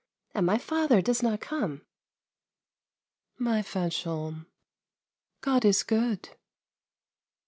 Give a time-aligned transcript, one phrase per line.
[0.33, 1.85] And my father does not come!""
[3.47, 4.47] My Fanchon,
[5.41, 6.29] God is good."